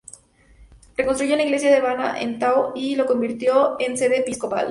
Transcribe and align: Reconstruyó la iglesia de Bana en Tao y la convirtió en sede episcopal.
Reconstruyó 0.97 1.35
la 1.35 1.43
iglesia 1.43 1.71
de 1.71 1.79
Bana 1.79 2.19
en 2.19 2.39
Tao 2.39 2.71
y 2.75 2.95
la 2.95 3.05
convirtió 3.05 3.75
en 3.79 3.99
sede 3.99 4.21
episcopal. 4.21 4.59